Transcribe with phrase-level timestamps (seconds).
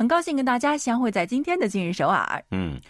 [0.00, 2.42] 很高兴跟大家相会在今天的今日首尔。
[2.52, 2.80] 嗯，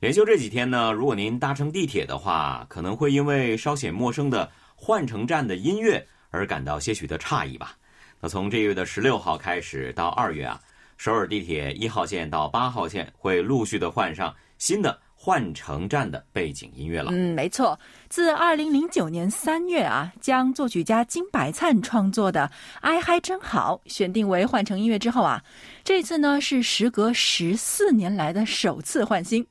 [0.00, 7.74] 连休这几天呢，如果您搭乘地铁的话，可能会因为稍显陌生的换乘站的音乐而感到些许的诧异吧。
[8.20, 10.60] 那从这月的十六号开始到二月啊，
[10.98, 15.00] 首尔地铁一号线到八号线会陆续的换上新的。
[15.20, 17.10] 换乘站的背景音乐了。
[17.12, 17.76] 嗯，没错，
[18.08, 25.44] 自二零零九年三月啊，将作曲家金百灿创作的《哀嗨真好》选定为换乘音乐之后啊，
[25.84, 29.46] 这次呢是时隔十四年来的首次换新。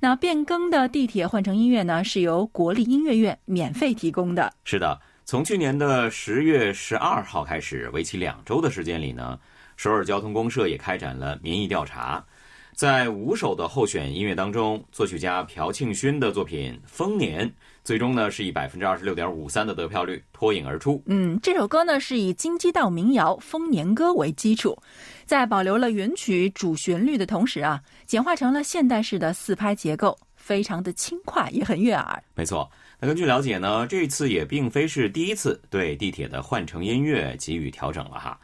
[0.00, 4.52] 那变更的地铁换乘音乐呢，是由国立音乐院免费提供的。
[4.64, 9.38] 是的，从去年的十月十二号开始，为期两周的时间里呢，
[9.76, 12.24] 首尔交通公社也开展了民意调查。
[12.74, 17.48] 在五首的候选音乐当中，作曲家朴庆勋的作品《丰年》
[17.84, 21.02] 最终呢是以百分之二十六点五三的得票率脱颖而出。
[21.04, 24.76] 嗯，这首歌呢是以京畿道民谣《丰年歌》为基础，
[25.26, 32.22] 在保留了原曲主旋律的同时啊，简化成了现代式的四拍结构，非常的轻快，也很悦耳。
[32.34, 38.40] 没错，那根据了解呢，这次也并非是第一次对地铁的换乘音乐给予调整了哈。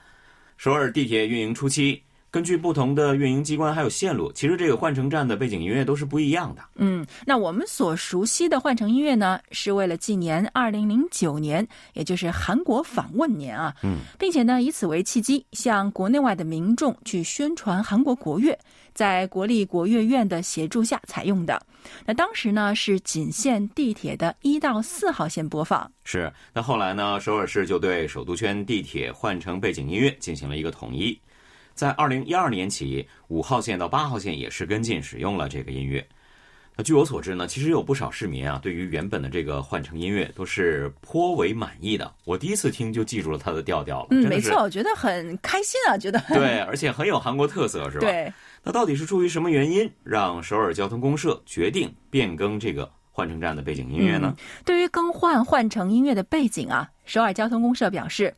[0.59, 2.03] 首尔地铁运营初期。
[2.31, 6.63] 根据不同的运营机关还有线路，其实这个换乘站的背景音乐都是不一样的。
[6.77, 13.75] 嗯，那我们所熟悉的换乘音乐呢，是为了纪念二零零九年，也就是韩国访问年啊。
[13.83, 18.57] 嗯，并且呢，以此为契机，向国内外的民众去宣传韩国国乐，
[18.95, 21.61] 在国立国乐院的协助下采用的。
[22.07, 25.91] 那当时呢，是仅限地铁的一到四号线播放。
[26.05, 31.19] 是，那后来呢，首尔市就对首都圈地铁换乘背景音乐进行了一个统一。
[31.81, 36.07] 在二零一二年起，五号线到八号线也是跟进使用了这个音乐。
[36.77, 42.13] 那据我所知呢，其实有不少市民啊，对于原本的这个换乘音乐都是颇为满意的。
[42.27, 44.09] 我第一次听就记住了它的调调了。
[44.11, 48.01] 嗯，没错，我觉得很开心啊，觉得 对，而且很有韩国特色，是吧？
[48.01, 48.31] 对。
[48.63, 52.87] 那到底是出于什么原因，让首尔交通公社决定变更这个？
[53.13, 54.35] 换乘站的背景音乐呢？
[54.65, 58.33] 对于更换换乘音乐的背景啊，首尔交通公社表示，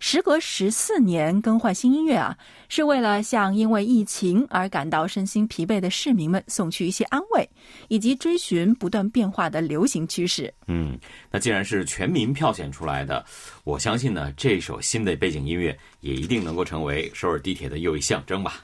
[0.00, 2.36] 时隔十四年更换新音乐啊，
[2.68, 7.48] 是为了向因为疫情而感到身心疲惫的市民们送去一些安慰，
[7.86, 10.52] 以及追寻不断变化的流行趋势。
[10.66, 10.98] 嗯，
[11.30, 13.24] 那既然是全民票选出来的，
[13.62, 18.54] 我相信呢，这首新的背景音乐也一定能够成为首尔地铁的又一象征吧。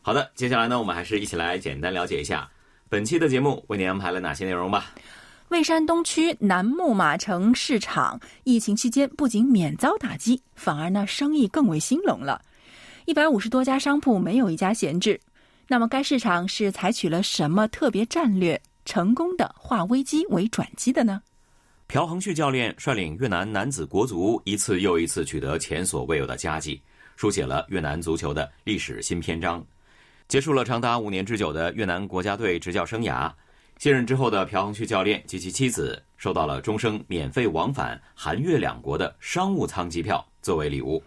[0.00, 2.48] 好的，接下来呢，我们还是一起来简单了解一下。
[2.88, 4.92] 本期的节目为您安排了哪些内容吧？
[5.48, 12.42] 蔚山东区南木马城市场疫情期间不仅免遭打击，反而呢生意更为兴隆了。
[13.04, 15.20] 一百五十多家商铺没有一家闲置。
[15.68, 21.22] 那么该市场是采取了什么特别战略，成功的化危机为转机的呢？
[21.86, 26.82] 朴恒旭教练率领越南男子国足一次又一次取得前所未有的佳绩，
[27.14, 29.64] 书写了越南足球的历史新篇章。
[30.26, 33.32] 结束了长达五年之久的越南国家队执教生涯，
[33.78, 41.02] 卸任之后的朴恒旭教练及其妻子收到了终生免费往返韩越两国的商务舱机票作为礼物。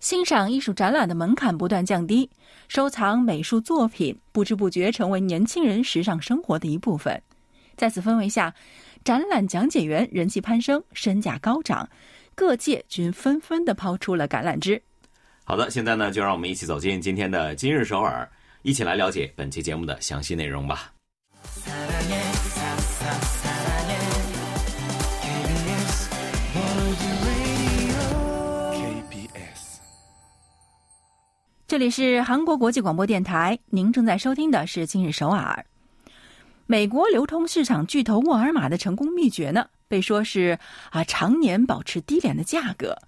[0.00, 2.30] 欣赏艺术展览的门槛不断降低，
[2.68, 7.22] 收藏美术作品不知不觉成为年轻人时尚生活的一部分。
[7.76, 8.54] 在此氛围下，
[9.04, 11.88] 展览讲解员人气攀升，身价高涨，
[12.34, 14.82] 各界均纷纷的抛出了橄榄枝。
[15.44, 18.30] 好的，现在呢，就让我们一起走进今天的今日首尔。
[18.62, 20.92] 一起来了解本期节目的详细内容吧。
[31.70, 35.64] 这里是韩国国际广播电台，您正在收听的是《今日首尔》。
[36.66, 40.58] 美国流通市场巨头沃尔玛的成功秘诀呢，被说是
[40.90, 42.98] 啊，常年保持低廉的价格。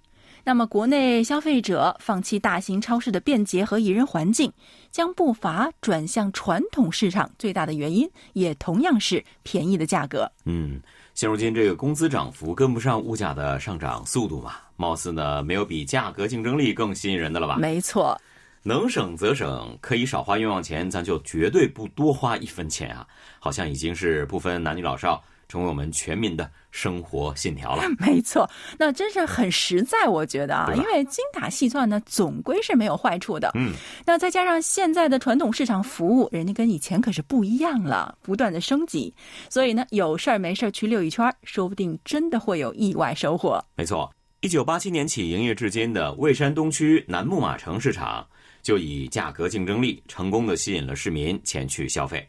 [0.45, 4.49] 那么，国内消费者放弃大型超市的便捷和宜人环境，
[4.89, 10.31] 将步伐转向传统市场，最大的原因也同样是便宜的价格。
[10.45, 10.79] 嗯，
[11.13, 17.57] 现如今这个工资涨幅跟不上物价的上涨速度嘛，貌似呢没有比价格竞争力更吸引人的了吧？
[17.57, 18.17] 没错，
[18.63, 23.05] 能省则省，可以少花冤枉钱，咱就绝对不多花一分钱啊！
[23.39, 25.23] 好像已经是不分男女老少。
[25.49, 27.83] 成为我们全民的生活信条了。
[27.99, 28.49] 没错，
[28.79, 33.51] 那真是很实在，我觉得啊，因为精打细算呢，总归是没有坏处的。
[33.53, 33.71] 嗯，
[34.03, 39.13] 那再加上现在的传统市场服务，人家跟以前可是不一样了，不断的升级，
[39.47, 43.63] 所以呢，有事儿没事儿去溜一圈儿，说不定真的会有意外收获。
[43.75, 44.11] 没错，
[44.43, 48.27] 一九八七年起营业至今的蔚山东区南木马城市场，
[48.61, 52.27] 就以价格竞争力成功的吸引了市民前去消费。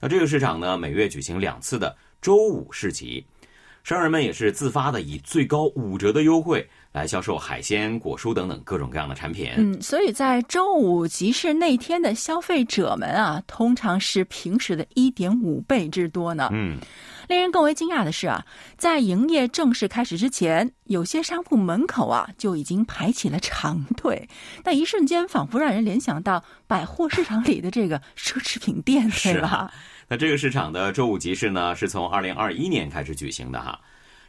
[0.00, 3.22] 那这个市场呢，每月举行两次的周五市集，
[3.84, 9.50] 商人们也是自发的以最高五折的优惠来销售海鲜、果蔬等等各种各样的产品。
[9.58, 16.48] 嗯，所以在周五集市那天的消费者们啊，通常是平时的一点五倍之多呢。
[16.54, 16.78] 嗯，
[17.30, 18.44] 令人更为惊讶的是啊，
[18.76, 24.28] 在营业正式开始之前，有些商铺门口啊就已经排起了长队，
[24.64, 29.72] 那一瞬间仿佛让人联想到百货市场里的这个奢侈品店，对吧？
[30.08, 33.80] 那这个市场的周五集市呢，是从二零二一年开始举行的哈。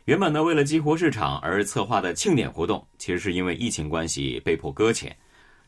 [0.06, 5.15] 原本呢，为了激活市场而策划的庆典活动，其实是因为疫情关系被迫搁浅。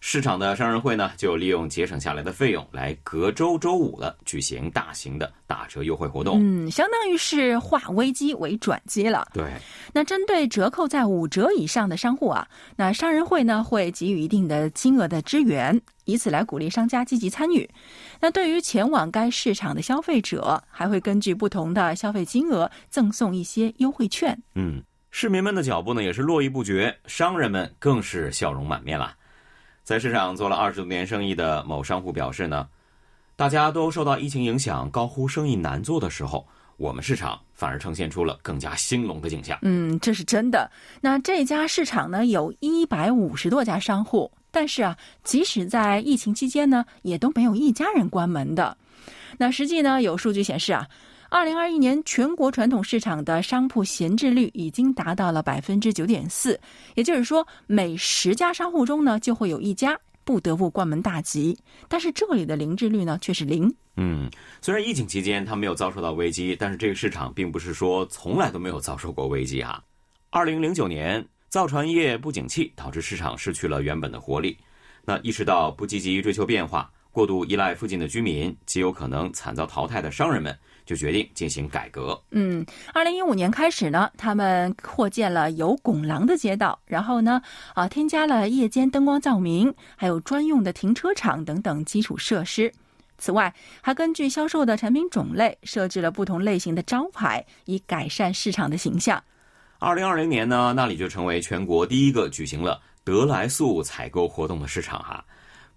[0.06, 6.38] 市场的商人会呢，就利用节省下来的费用，来隔周周五了举行大型的打折优惠活动。
[6.42, 9.26] 嗯，相当于是化危机为转机了。
[9.34, 9.46] 对，
[9.94, 12.46] 那针对折扣在五折以上的商户啊，
[12.76, 17.68] 那商人会呢会给予一定的金额的支援，以此来鼓励商家积极参与。
[18.20, 24.38] 那对于前往该市场的消费者，还会根据不同的消费金额赠送一些优惠券。
[24.56, 29.16] 嗯，市民们的脚步呢也是络绎不绝，商人们更是笑容满面了。
[29.83, 32.68] 在市场做了二十多年生意的某商户表示呢，
[33.35, 36.47] 大家都受到疫情影响，高呼生意难做的时候，
[36.77, 39.59] 我们市场反而呈现出了更加兴隆的景象。
[39.62, 40.71] 嗯，这是真的。
[41.01, 48.77] 那这家市场呢，有一百五十多家商户，但是啊，即使在疫情期间呢，也都没有一家人关门的。
[49.38, 50.88] 那实际呢，有数据显示啊，
[51.33, 56.59] 二零二一年全国传统市场的商铺闲置率已经达到了百分之九点四，
[56.94, 61.57] 也就是说，每十家商户中呢，就会有一家不得不关门大吉。
[61.88, 63.68] 但是这里的零置率呢，却是零。
[63.97, 64.30] 嗯，
[64.62, 69.83] 虽然疫情期间它没有遭受到危机，但是这个市场并不是说从来都没有遭受过危机啊。
[70.30, 74.56] 二零零九年，造船业不景气，导致市场失去了原本的活力。
[75.03, 82.19] 那意识到不积极追求变化，过度依赖附近的居民，极有可能惨遭淘汰的商人们，就决定进行改革。
[82.31, 87.41] 嗯，二零一五年开始呢，他们扩建了有拱廊的街道，然后呢，
[87.74, 92.71] 啊，添加了夜间灯光照明，还有专用的停车场等等基础设施。
[93.18, 99.24] 此外，还根据销售的产品种类设置了不同类型的招牌，以改善市场的形象。
[99.80, 105.24] 二零二零年呢，那里就成为全国第一个举行了德来素采购活动的市场哈。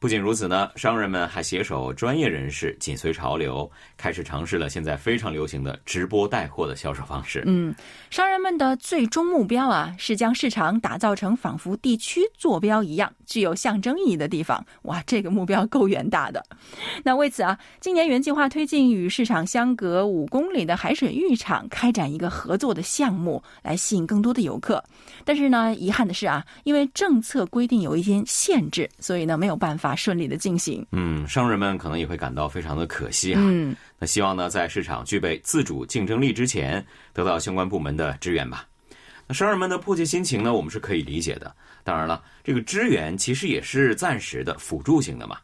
[0.07, 7.43] 不仅如此呢，商人们还携手专业人士，紧随潮流，开始尝试了现在非常流行的直播带货的销售方式。
[7.45, 7.75] 嗯，
[8.09, 14.65] 商人们的最终目标啊，是将市场打造成仿佛地区坐标一样具有象征意义的地方。
[14.83, 16.41] 哇，这个目标够远大的。
[17.03, 24.85] 那为此啊，今年原计划推进与市场相隔五公里的海水浴场开展一个合作的项目，来吸引更多的游客。
[25.25, 30.87] 但是呢，遗憾的是啊，因为政策规定有一些限制，所以呢没有办法顺利的进行。
[30.93, 33.41] 嗯，商人们可能也会感到非常的可惜啊。
[33.43, 38.67] 嗯，那希望呢，在市场具备自主竞争力之前，得到相关部门的支援吧。
[39.27, 41.53] 那商人们的迫切心情呢，我们是可以理解的。
[41.83, 45.39] 当然了，这个支援其实也是暂时的、辅助性的嘛，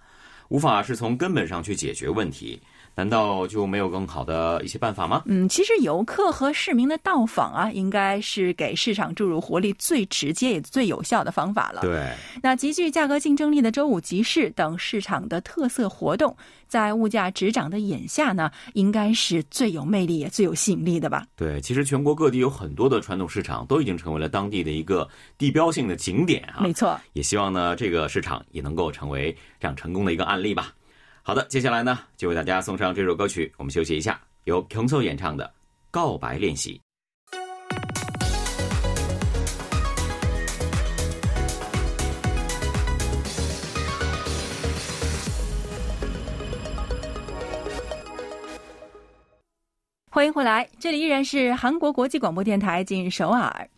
[0.49, 2.61] 无法是从根本上去解决问题。
[2.95, 5.23] 难道就没有更好的一些办法吗？
[5.27, 11.81] 嗯，其实游客和市民的到访啊，应该是给市场注入活力最直接也最有效的方法了。
[11.81, 16.37] 对，那极具价格竞争力的周五集市等市场的特色活动，
[16.69, 21.27] 在物价直涨的眼下呢，应该是最有魅力也最有吸引力的吧？
[21.35, 25.09] 对，其实全国各地有很多的传统市场都已经成为了当地的一个
[25.39, 26.61] 地标性的景点啊。
[26.61, 30.73] 没错，也希望呢，这个市场也能够成为这样成功的一个案例吧。
[31.25, 35.45] 好的，接下来呢，就为大家送上这首歌曲，我们休息一下，由 k o n s o 演唱的
[35.89, 36.75] 《告白练习》。
[50.11, 53.69] 欢迎回来，这里依然是韩国国际广播电台今日首尔。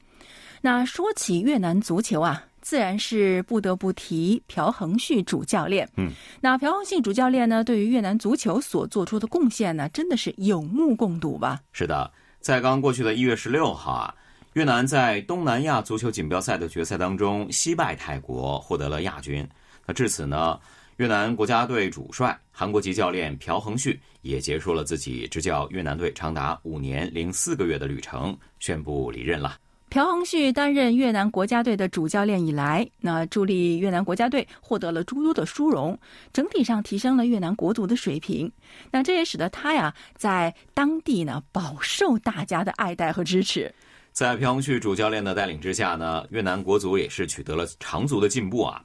[0.62, 5.86] 那说起越南足球啊，自然是不得不提朴恒旭主教练。
[5.98, 11.60] 嗯，那朴恒旭主教练呢，对于越南足球所做出的贡献呢，真的是有目共睹吧？
[11.72, 14.14] 是的，在刚过去的一月十六号啊，
[14.54, 19.46] 越南在东南亚足球锦标赛的决赛当中惜败泰国，获得了亚军。
[19.86, 20.58] 那至此呢，
[20.96, 29.58] 越南国家队主帅、韩国籍教练朴恒旭也结束了自己执教越南队长达五年零四个月的旅程，宣布离任了。
[29.94, 35.96] 朴恒旭担任越南国家队的主教练以来，那助力越南国家队获得了诸多的殊荣，
[36.32, 38.50] 整体上提升了越南国足的水平。
[38.90, 43.72] 那这也使得他呀在当地呢饱受大家的爱戴和支持。
[44.10, 48.82] 在朴恒旭主教练的带领之下呢，越南国足也是取得了长足的进步啊。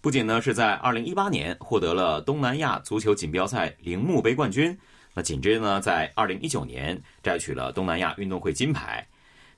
[0.00, 4.78] 不仅呢是在2018年获得了东南亚足球锦标赛铃木杯冠军，
[5.12, 9.04] 那紧接着呢在2019年摘取了东南亚运动会金牌，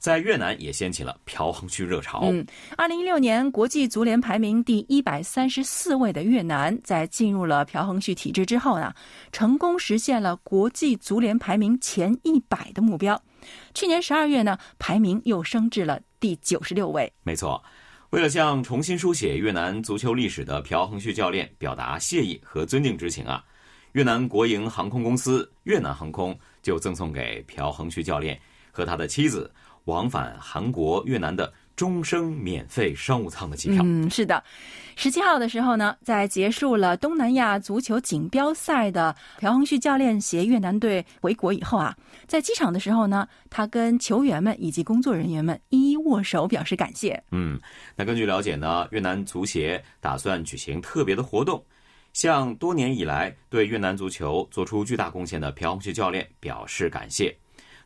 [0.04, 2.28] 在越南也掀起了朴恒旭热潮。
[2.30, 2.46] 嗯
[2.76, 8.92] 二零一六年国际足联排名第一百三十四位的越南，在进入了朴恒旭体制之后呢，
[9.32, 13.18] 成功实现了国际足联排名前一百的目标。
[13.72, 17.10] 去年十二月呢，排名又升至了第九十六位。
[17.22, 17.64] 没错。
[18.10, 23.42] 为了向重新书写越南足球历史的朴恒旭教练表达谢意和尊敬之情啊，
[23.92, 28.38] 越南国营航空公司越南航空就赠送给朴恒旭教练
[28.70, 29.50] 和他的妻子
[29.84, 31.52] 往返韩国、越南的。
[31.76, 33.82] 终生免费商务舱的机票。
[33.84, 34.40] 嗯，是的，
[34.94, 41.92] 十七号的时候呢，在结束了东南亚足球锦标赛的朴恒旭教练携越南队回国以后啊，
[42.28, 47.20] 在机场的时候呢，他跟球员们以及工作人员们一一握手表示感谢。
[47.32, 47.58] 嗯，
[47.96, 51.60] 那根据了解呢，越南足协打算举行特别的活动，
[52.12, 57.36] 向多年以来对越南足球做出巨大贡献的朴恒旭教练表示感谢。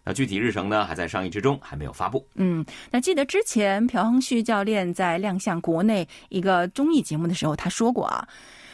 [0.09, 2.27] 那具体日程呢，还在商议之中，还没有发布。
[2.37, 8.27] 嗯，那记得之前朴恒旭教练在亮相国内一个综艺节目的时候，他说过啊，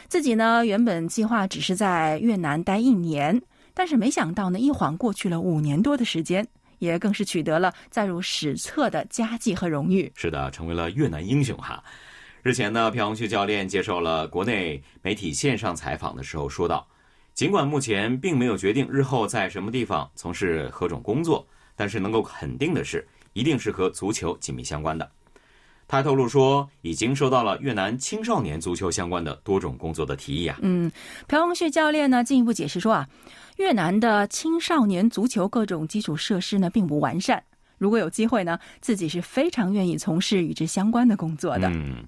[0.06, 3.42] 自己呢原本计划只是在越南待一年，
[3.74, 6.46] 但是没想到呢，一晃过去了五年多的时间，
[6.78, 10.12] 也更是取得了载入史册的佳绩和荣誉。
[10.14, 11.82] 是的，成为了越南英雄哈。
[12.44, 16.86] 日前呢，朴恒旭教练接受了国内媒体线上采访的时候说道。
[17.34, 25.10] 尽管目前并没有决定日后在什么地方从事何种工作，但是能够肯定的是，一定是和足球紧密相关的。
[25.88, 30.58] 他透露说，已经收到了越南青少年足球相关的多种工作的提议啊。
[30.62, 30.90] 嗯，
[31.26, 33.08] 朴恒旭教练呢进一步解释说啊，
[33.56, 37.42] 越南的青少年足球各种基础设施呢并不完善，
[37.78, 41.68] 如果有机会呢，自己是非常愿意从事与之相关的工作的。
[41.68, 42.06] 嗯。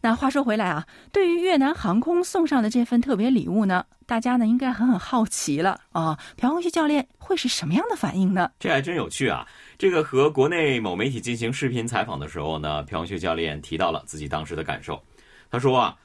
[0.00, 6.18] 那话说回来啊，对于越南航空送上的这份特别礼物呢，大家呢应该很很好奇了啊。
[6.36, 8.50] 朴恒旭教练会是什么样的反应呢？
[8.60, 9.46] 这还真有趣啊！
[9.76, 15.02] 这个和国内某媒体进行视频采访的时候呢，朴恒旭教练提到了自己当时的感受。
[15.50, 15.96] 他说啊，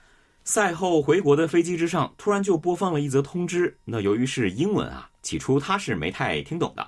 [0.43, 6.87] 赛后回国的飞机之上突然就播放了一则通知，那由于是英文啊，起初他是没太听懂的。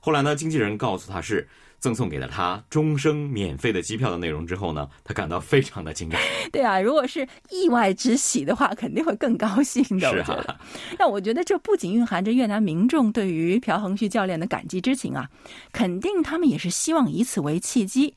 [0.00, 1.48] 后来呢，经纪人告诉他是。
[1.80, 6.16] 赠送给了他终生免费的机票的内容之后呢，他感到非常的惊讶。
[6.50, 10.10] 对啊，如果是意外之喜的话，肯定会更高兴的。
[10.10, 10.58] 是啊，
[10.98, 15.28] 那我觉得这不仅蕴含着越南民众对于朴恒旭教练的感激之情啊，
[15.72, 18.14] 肯定他们也是希望以此为契机，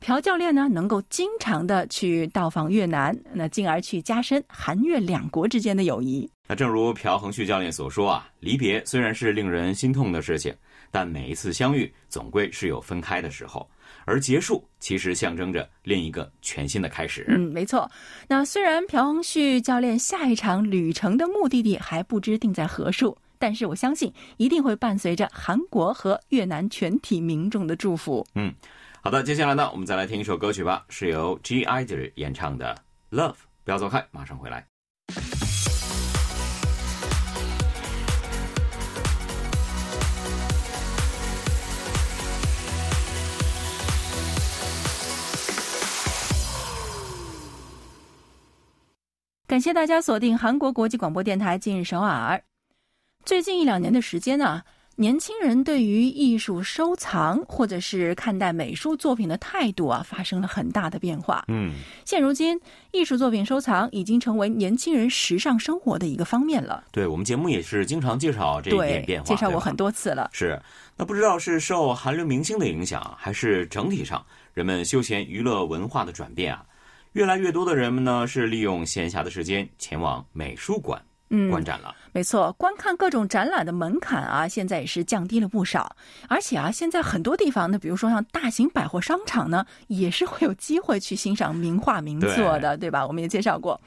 [0.00, 6.28] 朴教练呢能够经常的去到访越南，那进而去加深韩越两国之间的友谊。
[6.46, 10.54] 那正如朴恒旭教练所说啊，离别虽然是令人心痛的事情。
[10.94, 13.68] 但每一次相遇，总归是有分开的时候，
[14.04, 17.24] 而结束其实象征着另一个全新的开始。
[17.26, 17.90] 嗯，没错。
[18.28, 28.24] 那虽然朴恒旭教练下一场旅程的目的地还不知定在何处，但是我相信一定会伴随着韩国和越南全体民众的祝福。
[28.36, 28.54] 嗯，
[29.02, 32.72] 好的，接下来呢，我们再来听一首歌曲吧，是由 G I D 演唱的
[33.18, 33.32] 《Love》，
[33.64, 34.64] 不要走开，马上回来。
[49.54, 52.42] 感谢大家锁定韩国国际广播电台今日首尔。
[53.24, 54.60] 最近一两年的时间呢，
[54.96, 61.44] 年轻人对于艺术收藏或者是看待美术作品的态度啊，发生了很大的变化。
[61.46, 61.72] 嗯，
[62.04, 66.82] 现如今，艺术作品收藏已经成为年轻人时尚生活的一个方面了。
[66.90, 70.30] 对我们节目也是经常介绍这一点变化，介绍过很多次了。
[70.32, 70.60] 是，
[70.96, 76.66] 那不知道是受韩流明星的影响，还是整体上人们休闲娱乐文化的转变啊？
[77.14, 81.00] 越来越多的人们呢，是利用闲暇的时间前往美术馆
[81.48, 81.94] 观展了。
[82.12, 85.94] 没错，观看各种展览的门槛啊，现在也是降低了不少。
[86.28, 93.06] 而且啊，现在很多地方呢，比如说像大型百货商场呢，也是会有机会去欣赏名画名作的，对吧？
[93.06, 93.80] 我们也介绍过。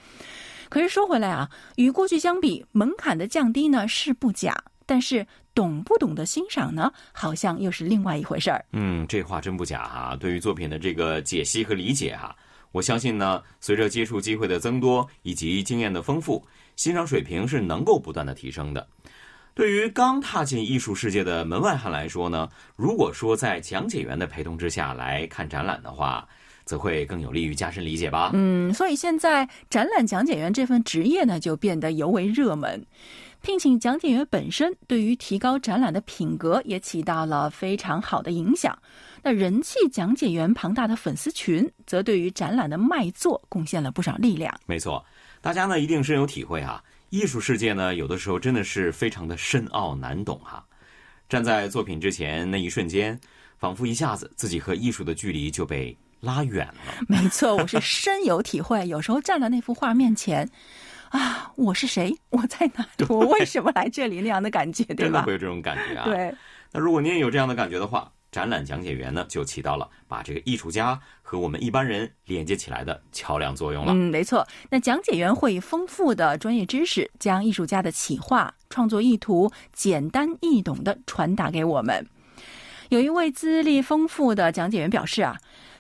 [0.70, 4.56] 可是说回来啊，与过去相比，门槛的降低呢是不假，
[4.86, 8.64] 但是懂不懂得欣赏呢，好像又是另外一回事儿。
[8.72, 10.16] 嗯，这话真不假哈。
[10.18, 12.34] 对于作品的这个解析和理解哈。
[12.72, 16.46] 我相信呢，随着接触机会的增多以及经验的丰富，
[16.76, 18.88] 欣赏水平是能够不断的提升的。
[19.54, 26.28] 对于刚踏进艺术世界的门外汉来说呢，如果说在讲解员的陪同之下来看展览的话，
[26.64, 28.30] 则会更有利于加深理解吧。
[28.34, 32.86] 嗯，所以现在展览讲解员这份职业呢，就变得尤为热门。
[33.48, 38.78] 聘请讲解员本身对于提高展览的品格也起到了非常好的影响。
[39.24, 44.54] 那人气讲解员庞大的粉丝群，则对于展览的卖座贡献了不少力量。
[44.66, 45.02] 没错，
[45.40, 46.84] 大家呢一定深有体会啊。
[47.10, 50.62] 艺术世界呢，有的时候真的是非常的深奥难懂哈。
[51.30, 53.18] 站在作品之前那一瞬间，
[53.58, 57.02] 仿佛一下子自己和艺术的距离就被拉远了。
[57.08, 58.86] 没错，我是深有体会。
[58.90, 60.50] 有时候站在那幅画面前，
[61.10, 62.16] 啊，我是谁？
[62.30, 62.86] 我在哪？
[63.10, 64.22] 我为什么来这里？
[64.22, 65.04] 那样的感觉， 对吧？
[65.04, 66.06] 真的会有这种感觉啊。
[66.06, 66.34] 对。
[66.72, 73.94] 那如果您也有这样的感觉的话，展览讲解员呢，就起到了把这个艺术家和我们一般人连接起来的桥梁作用了。
[73.94, 74.46] 嗯，没错。
[74.70, 82.06] 那讲解员会以丰富的专业知识，将艺术家的企划、创作意图简单易懂的传达给我们。
[82.90, 85.38] 有一位资历丰富的讲解员表示啊，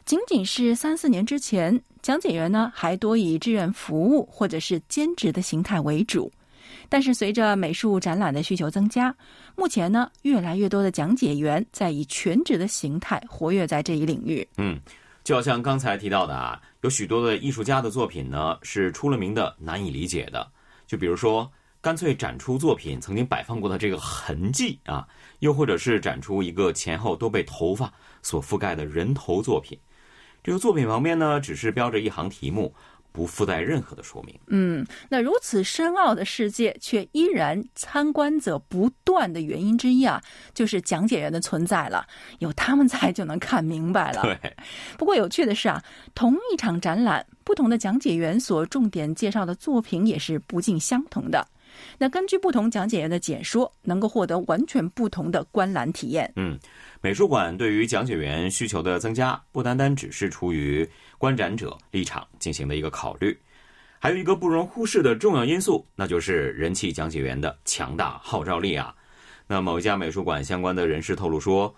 [0.07, 6.31] 仅仅是三四年之前，讲解员呢还多以志愿服务或者是兼职的形态为主。
[6.87, 9.13] 但是随着美术展览的需求增加，
[9.57, 14.47] 目前呢，越来越多的讲解员在以全职的形态活跃在这一领域。
[14.55, 14.79] 嗯，
[15.25, 20.49] 就好像刚才提到的啊，有许多的艺术家的作品呢是出了名的难以理解的。
[20.85, 25.05] 就比如说，干脆展出作品曾经摆放过的这个痕迹啊，
[25.39, 29.77] 又或者是展出一个前后都被头发所覆盖的人头作品。
[30.47, 32.73] 这个作品旁边呢，只是标着一行题目。
[33.09, 34.39] 不附带任何的说明。
[34.45, 40.21] 嗯，那如此深奥的世界，却依然参观者不断的原因之一啊，
[40.53, 42.05] 就是讲解员的存在了。
[42.37, 44.21] 有他们在，就能看明白了。
[44.21, 44.55] 对。
[44.99, 51.47] 不过有趣的是啊，同一场展览，不同的讲解员所重点介绍的作品也是不尽相同的。
[51.97, 56.31] 那根据不同讲解员的解说，能够获得完全不同的观览体验。
[56.35, 56.57] 嗯，
[57.01, 63.37] 美术馆对于讲解员需求的增加，不单单只是出于观展者立场进行的一个考虑，
[63.99, 68.93] 还有一个不容忽视的重要因素，那就是人气讲解员的强大号召力啊。
[69.47, 71.73] 那某一家美术馆相关的人士透露说，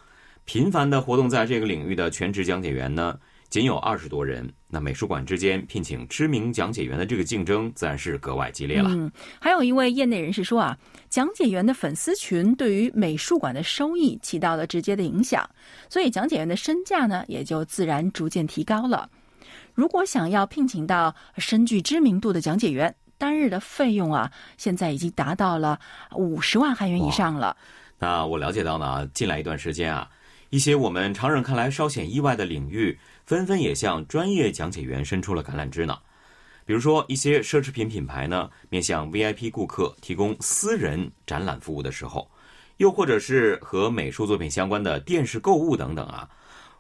[0.46, 3.20] 频繁的活动在这个领域的全职讲解员呢。
[3.50, 8.90] 仅有二十多人，那美术馆之间聘请知名讲解员的这个竞争自然是格外激烈了。
[8.92, 10.78] 嗯，还有一位业内人士说啊，
[11.10, 15.50] 讲解员的粉丝群对于美术馆的收益起到了直接的影响，
[15.90, 19.10] 所以讲解员的身价呢也就自然逐渐提高了。
[19.74, 25.80] 如果想要聘请到深具知名度的讲解员，单日的费用啊，现在已经达到了
[26.16, 27.58] 五十万韩元以上了。
[27.98, 30.08] 那我了解到呢，近来一段时间啊，
[30.52, 32.96] 一些我们常人看来稍显意外的领域。
[33.30, 35.96] 纷纷也向专业讲解员伸出了橄榄枝呢。
[36.66, 42.28] 比如说，一些奢侈品品牌呢，面向 VIP 顾客提供私人展览服务的时候，
[42.78, 46.28] 又或者是和美术作品相关的电视购物等等啊，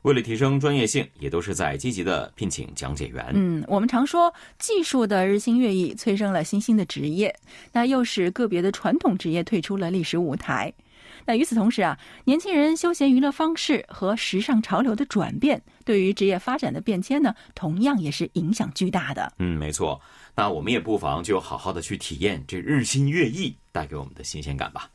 [0.01, 3.23] 为了提升专业性，也都是在积极的聘请讲解员。
[3.35, 7.39] 嗯，我们常说技术的日新月异催生了新兴的职业，
[7.73, 10.73] 那又使个别的传统职业退出了历史舞台。
[11.28, 19.32] 那与此同时啊，年轻人休闲娱乐方式和时尚潮流的转变，对于职业发展的变迁呢，同样也是影响巨大的。
[19.38, 20.00] 嗯，没错。
[20.34, 24.90] 那我们也不妨就好好的去体验这日新月异带给我们的新鲜感吧。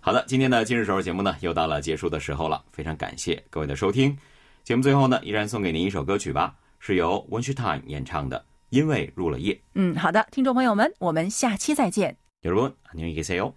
[0.00, 2.62] 好的，今天的今日首尔节目呢，又到了结束的时候了。
[2.72, 4.16] 非常感谢各位的收听。
[4.62, 9.54] 节目最后呢，依然送给您一首歌曲吧，是由 One s h Time 演唱的《因为入了夜》。
[9.74, 12.16] 嗯，好的，听众朋友们，我们下期再见。
[12.42, 13.54] 여러분안녕히계세 요。